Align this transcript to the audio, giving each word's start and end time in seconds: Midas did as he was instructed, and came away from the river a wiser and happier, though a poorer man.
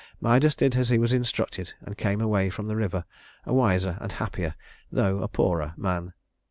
Midas 0.19 0.55
did 0.55 0.75
as 0.75 0.89
he 0.89 0.97
was 0.97 1.13
instructed, 1.13 1.73
and 1.85 1.95
came 1.95 2.21
away 2.21 2.49
from 2.49 2.65
the 2.65 2.75
river 2.75 3.05
a 3.45 3.53
wiser 3.53 3.99
and 4.01 4.11
happier, 4.13 4.55
though 4.91 5.21
a 5.21 5.27
poorer 5.27 5.75
man. 5.77 6.13